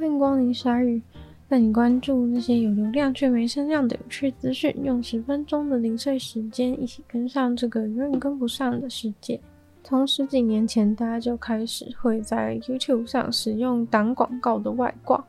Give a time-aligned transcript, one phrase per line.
[0.00, 0.98] 欢迎光临鲨鱼，
[1.46, 9.38] 带你关注那些有流量却没声量的有趣资讯，用十分钟的零碎时间，一起跟上这个永远跟不上的世界。
[9.84, 15.22] 从十几年前，大家就开始会在 YouTube 上使用挡广告的外挂。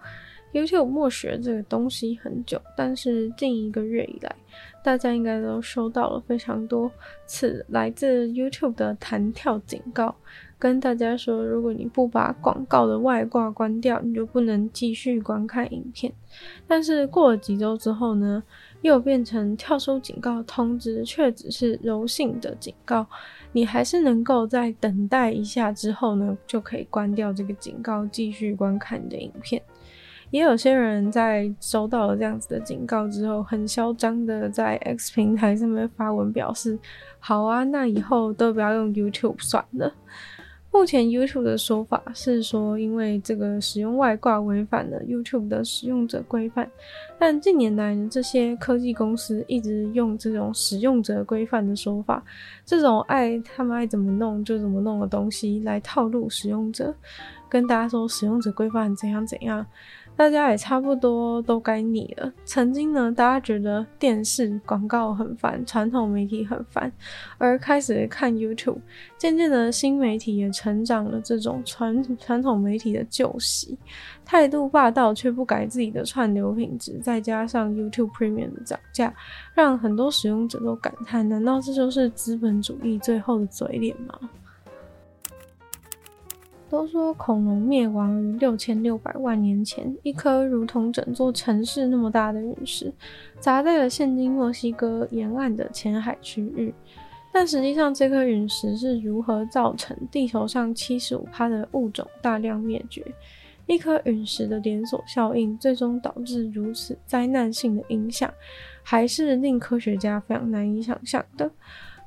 [0.54, 4.36] YouTube 默许这个东西很久，但是近一个月以来，
[4.84, 6.92] 大家应该都收到了非常多
[7.26, 10.14] 次来自 YouTube 的弹跳警告，
[10.60, 16.12] 跟大家说，如果你不把广告的外挂关掉，你就不能继续观看影片。
[16.68, 18.44] 但是过了几周之后呢，
[18.82, 23.08] 又变成跳出警告通知，却只是柔性的警告，
[23.54, 29.62] 你还是能够在等待一下之后呢，就可以关掉这个警告，继续观看你的影片。
[30.32, 36.80] 也有些人在收到了这样子的警告之后，很嚣张的在 X 平台上面发文表示
[37.20, 39.94] ：“好啊，那以后都不要用 YouTube 算了。”
[40.74, 46.66] 目前 YouTube 的说法是说，因为这个使用外挂违反了 YouTube 的使用者规范。
[47.20, 52.24] 但近年来呢，这些科技公司一直用这种使用者规范的说法，
[52.66, 56.96] 这种爱他们爱怎么弄就怎么弄的东西来套路使用者，
[57.50, 59.66] 跟大家说使用者规范怎样怎样。
[60.16, 62.32] 大家也差不多都该腻了。
[62.46, 66.92] 曾经呢，大家觉得电视广告很烦，传统媒体很烦，
[67.40, 68.78] 而开始看 YouTube，
[69.18, 73.78] 渐渐的新媒体也成长了这种传传统媒体的旧习，
[74.24, 79.12] 态度霸道却不改自己的串流品质，再加上 YouTube Premium 的涨价，
[79.56, 84.30] 让很多使用者都感叹：难道这就是资本主义最后的嘴脸吗？
[86.72, 92.90] 都说恐龙灭亡于六千六百万年前，一颗如同整座城市那么大的陨石
[93.42, 96.74] 砸在了现今墨西哥沿岸的浅海区域。
[97.34, 103.06] 但实际上，这颗陨石是如何造成地球上七十五趴的物种大量灭绝？
[103.68, 108.34] 一颗陨石的连锁效应最终导致如此灾难性的影响，
[108.82, 111.52] 还是令科学家非常难以想象的。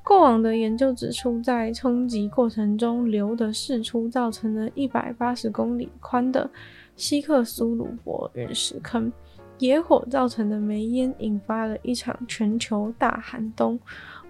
[0.04, 6.48] 过往的研究指出，在冲击过程中硫的释出，造成了一百八十公里宽的
[6.94, 9.10] 希克苏鲁伯陨石坑；
[9.58, 13.80] 野火造成的煤烟引发了一场全球大寒冬，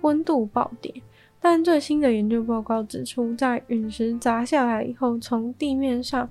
[0.03, 0.95] 温度暴跌。
[1.41, 6.27] 但最新的研究报告指出，在陨石砸下来以后，从地面上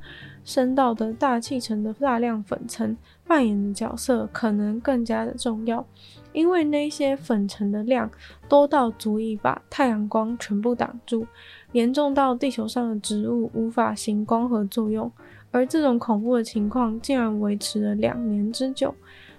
[0.45, 5.85] 升到的大气层的大量粉尘扮演的角色可能更加的重要。
[6.33, 8.09] 因为那些粉尘的量
[8.49, 11.25] 多到足以把太阳光全部挡住，
[11.71, 15.11] 严重到地球上的植物无法行光合作用，
[15.51, 18.93] 而这种恐怖的情况竟然维持了两年之久，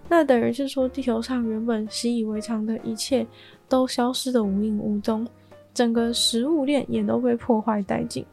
[0.09, 3.27] 那等于是说地球上原本习以为常的一切
[3.69, 5.27] 都消失得无影无踪，
[5.75, 8.25] 整个食物链也都被破坏殆尽。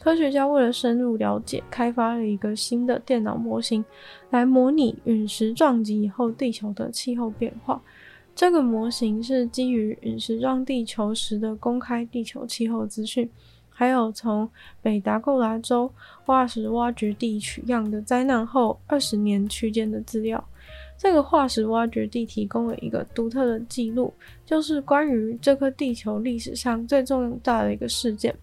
[0.00, 3.82] 科学家为了深入了解，开发了一个新的电脑模型，
[4.30, 7.80] 来模拟陨石撞击以后地球的气候变化。
[8.34, 13.30] 这个模型是基于陨石撞地球时的公开地球气候资讯，
[13.70, 14.46] 还有从
[14.82, 15.90] 北达科他州
[16.24, 20.44] 化石挖掘地取样的灾难后二十年区间的资料。
[20.98, 24.12] 这个化石挖掘地提供了一个独特的记录，
[24.44, 28.34] 就是关于这颗地球历史上最重大的一个事件。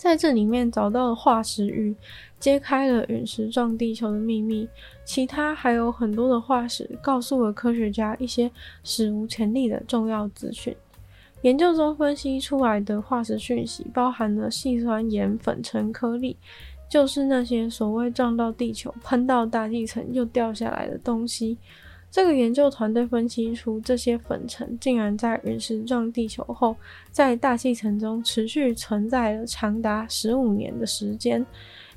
[0.00, 1.94] 在这里面找到了化石鱼，
[2.38, 4.66] 揭开了陨石撞地球的秘密。
[5.04, 8.50] 其他还有很多的化石，告诉了科学家一些
[8.82, 10.74] 史无前例的重要资讯。
[11.42, 16.34] 研究中分析出来的化石讯息，包含了细酸盐粉尘颗粒，
[16.88, 21.58] 就是那些所谓撞到地球、喷到大气层又掉下来的东西。
[22.10, 26.74] 这个研究团队分析出，这些粉尘竟然在陨石撞地球后，
[27.12, 31.46] 在大气层中持续存在了长达十五年的时间，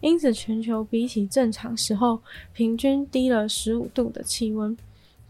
[0.01, 2.21] 因此全球比起正常时候
[2.53, 4.77] 平均低了十五度的气温。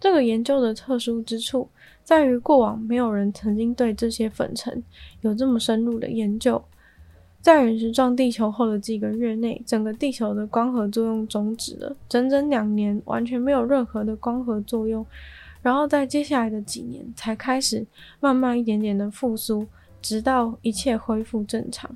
[0.02, 1.70] 这个研究的特殊之处
[2.04, 4.84] 在于，过往没有人曾经对这些粉尘
[5.22, 6.62] 有这么深入的研究。
[7.44, 15.06] 在陨石撞地球后的几个月内，整个地球的光合作用终止了，整整两年完全没有任何的光合作用。
[15.62, 17.86] 然后在接下来的几年才开始
[18.22, 19.68] 慢慢一点点的复苏，
[20.02, 21.94] 直到一切恢复正常。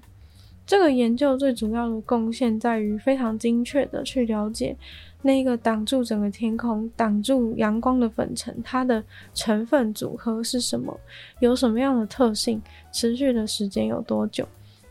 [0.66, 4.76] 这个研究最主要的贡献在于非常精确的去了解
[5.22, 9.02] 那个挡住整个天空、挡住阳光的粉尘，它的
[9.34, 11.00] 成分组合是什么，
[11.40, 12.62] 有什么样的特性，
[12.92, 14.46] 持续的时间有多久。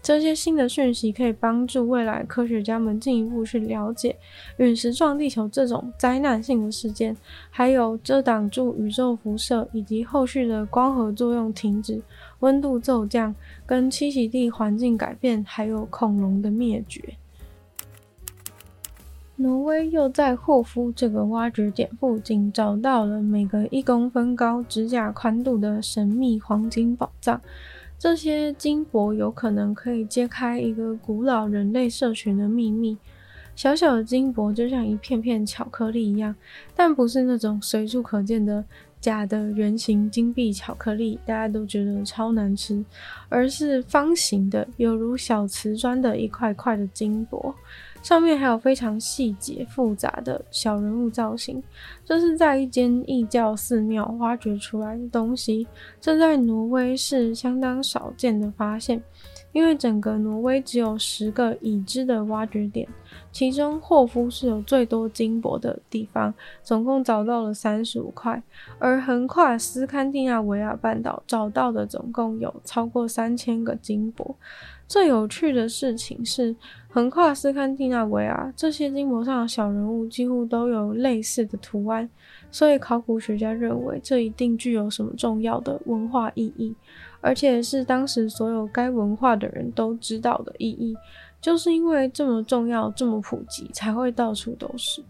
[0.06, 4.14] 这些新的讯息可以帮助未来科学家们进一步去了解
[4.58, 7.16] 陨石撞地球这种灾难性的事件，
[7.50, 12.00] 还有遮挡住宇宙辐射以及后续的光合作用停止、
[12.38, 13.34] 温度骤降、
[13.66, 17.02] 跟栖息地环境改变，还有恐龙的灭绝。
[19.34, 27.40] 挪威又在霍夫这个挖掘点附近找到了每个一公分高、指甲宽度的神秘黄金宝藏。
[27.98, 32.98] 这些金箔有可能可以揭开一个古老人类社群的秘密。
[33.54, 36.36] 小小的金箔就像一片片巧克力一样，
[36.74, 38.62] 但不是那种随处可见的
[39.00, 42.84] 假的圆形金币巧克力，大家都觉得超难吃，
[43.30, 47.54] 而是方形的，有如小瓷砖的一块块的金箔。
[48.06, 51.60] 上面还有非常细节复杂的小人物造型，
[52.04, 55.66] 这是在一间异教寺庙挖掘出来的东西，
[56.00, 59.02] 这在挪威是相当少见的发现，
[59.56, 62.86] 因为整个挪威只有十个已知的挖掘点。
[63.32, 68.42] 其中霍夫是有最多金箔的地方，总共找到了三十五块，
[68.78, 74.36] 而横跨斯堪的纳维亚半岛找到的总共有超过三千个金箔。
[74.86, 76.54] 最有趣的事情是，
[76.90, 82.08] 横跨斯堪的纳维亚这些金箔上的小人物几乎都有类似的图案，
[82.50, 86.74] 所以考古学家认为这一定具有什么重要的文化意义，
[87.26, 90.96] 而且是当时所有该文化的人都知道的意义。
[91.40, 95.02] 就是因为这么重要、这么普及，才会到处都是。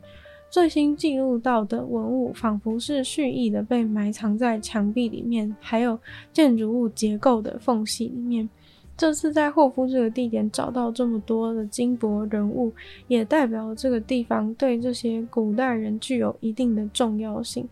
[0.49, 5.99] 最新记录到的文物，仿佛是蓄意的被埋藏在墙壁里面，还有
[6.33, 8.49] 建筑物结构的缝隙里面。
[8.97, 12.73] 这次在霍夫这个地点找到这么多的金箔人物，
[13.09, 17.69] 也代表这个地方对这些古代人具有一定的重要性。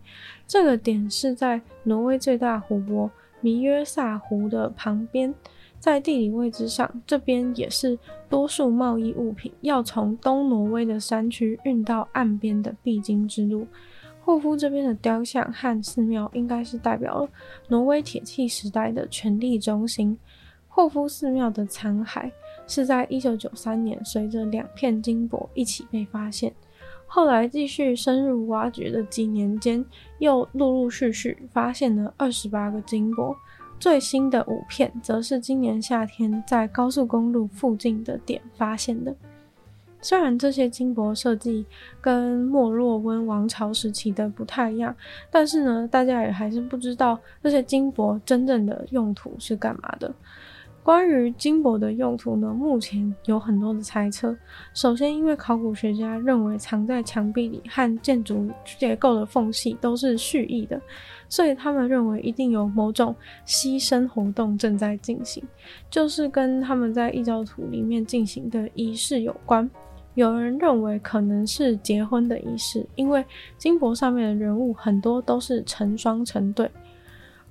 [0.47, 3.09] 这个点是在挪威最大湖泊
[3.41, 5.33] 弥约萨湖的旁边。
[5.77, 13.67] 在地理位置上，这边也是多数贸易物品要从东挪威的山区运到岸边的必经之路。
[14.21, 17.29] 霍夫这边的雕像和寺庙应该是代表了
[17.67, 20.17] 挪威铁器时代的权力中心。
[20.67, 22.31] 霍夫寺庙的残骸
[22.65, 26.51] 是在一九九三年随着两片金箔一起被发现，
[27.07, 29.85] 后来继续深入挖掘的几年间，
[30.19, 33.35] 又陆陆续续发现了二十八个金箔。
[33.77, 39.13] 最新的五片，则是今年夏天在高速公路附近的点发现的。
[40.01, 41.65] 虽然这些金箔设计
[41.99, 44.95] 跟莫洛温王朝时期的不太一样，
[45.29, 50.13] 但是呢，大家也还是不知道这些金箔真正的用途是干嘛的。
[50.85, 54.37] 关于金箔的用途呢，目前有很多的猜测。
[54.75, 58.47] 首先，因为考古学家认为藏在墙壁里和建筑
[58.77, 60.79] 结构的缝隙都是蓄意的，
[61.27, 63.15] 所以他们认为一定有某种
[63.47, 65.43] 牺牲活动正在进行，
[65.89, 69.67] 就是跟他们在异教徒里面进行的仪式有关。
[70.13, 73.25] 有人认为可能是结婚的仪式，因为
[73.57, 76.69] 金箔上面的人物很多都是成双成对，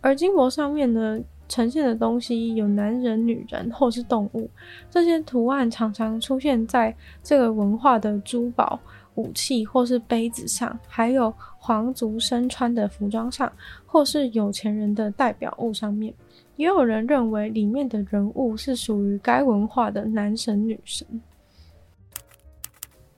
[0.00, 4.49] 而金箔上面呢，呈现的东西有男人、女人或是动物，
[4.91, 8.79] 这些图案常常出现在这个文化的珠宝、
[9.14, 13.52] 武器或是杯子上，还有皇族身穿的服装上，
[13.87, 16.12] 或是有钱人的代表物上面。
[16.56, 21.06] 也有人认为里面的人物是属于该文化的男神、女神。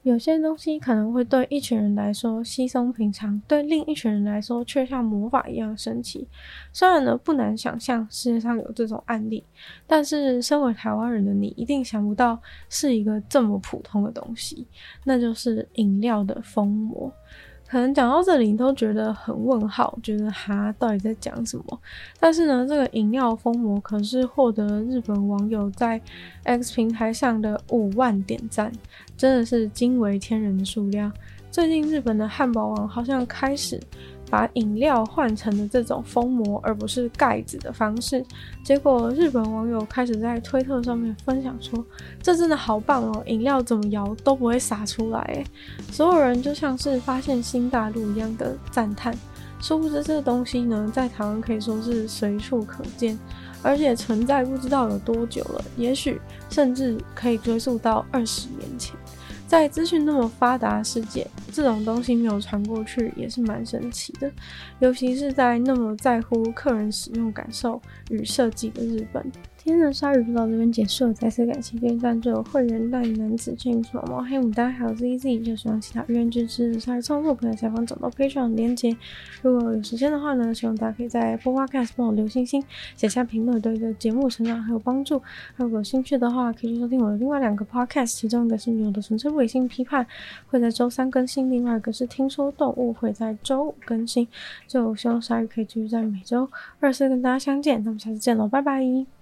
[0.07, 6.29] 有些东西可能会对一群人来说稀松平常，对另一群人来说却像魔法一样神奇。
[6.73, 9.43] 虽然呢，不难想象世界上有这种案例，
[9.85, 14.65] 但是身为台湾人的你一定想不到是一个这么普通的东西，
[15.03, 17.13] 那就是饮料的封膜。
[17.69, 21.81] 可能讲到这里，你都觉得很问号，觉得哈，到底在讲什么？
[22.21, 26.01] 但是呢，这个饮料封膜可是获得日本网友在
[26.45, 28.71] X 平台上的五万点赞，
[29.17, 31.13] 真的是惊为天人的数量。
[31.51, 33.81] 最近日本的汉堡王好像开始。
[34.31, 38.25] 把饮料换成了这种封膜，而不是盖子的方式。
[38.65, 41.85] 结果日本网友开始在推特上面分享说
[42.23, 45.47] ：“这真的好棒哦，饮料怎么摇都不会洒出来。”诶，
[45.91, 49.17] 所有人就像是发现新大陆一样的赞叹。
[49.59, 53.19] 殊不知这个东西呢，在台湾可以说是随处可见，
[53.63, 58.95] 而且存在不知道有多久了，也许甚至可以追溯到二十年前。
[59.47, 64.31] 在资讯那么发达的世界，这种东西没有传过去也是蛮神奇的，
[64.81, 69.25] 尤其是在那么在乎客人使用感受与设计的日本。
[69.67, 78.97] 今天的鲨鱼就到这边结束了，再次感谢非赞助会员大男子 James 毛黑牡丹还有 ZZ，就希望其他愿意支持鲨鱼创作，朋友下方找到 Patreon 的链接。
[79.43, 82.63] 如果有时间的话呢，希望大家可以在 Apple Podcast 帮我留星星、
[82.95, 85.21] 写下评论，对这节目成长很有帮助。
[85.57, 90.07] 如果有兴趣的话，可以去收听我的另外两个 Podcast，其中一个是女友的纯粹理性批判，
[90.47, 94.29] 会在周三更新；另外一个是听说动物，会在周五更新。
[94.69, 99.16] 就希望鲨鱼可以继续在每周二四跟大家相见，那么下次见喽，拜拜。